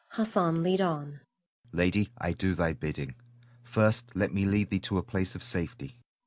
Hassan, 0.13 0.63
lead 0.63 0.81
on! 0.81 1.09
Hassan. 1.11 1.21
Lady, 1.73 2.09
I 2.17 2.31
do 2.33 2.55
thy 2.55 2.73
bidding. 2.73 3.13
First 3.61 4.15
let 4.15 4.33
me 4.33 4.45
lead 4.47 4.71
thee 4.71 4.79
to 4.79 4.97
a 4.97 5.03
place 5.03 5.35
of 5.35 5.43
safety. 5.43 5.99